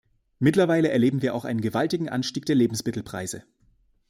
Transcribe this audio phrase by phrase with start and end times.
[0.39, 3.43] Mittlerweile erleben wir auch einen gewaltigen Anstieg der Lebensmittelpreise.